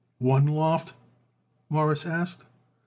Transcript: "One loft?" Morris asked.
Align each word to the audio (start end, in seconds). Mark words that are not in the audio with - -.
"One 0.17 0.47
loft?" 0.47 0.95
Morris 1.69 2.07
asked. 2.07 2.47